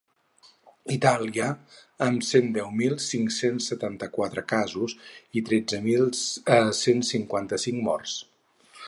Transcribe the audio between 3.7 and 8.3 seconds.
setanta-quatre casos i tretze mil cent cinquanta-cinc morts.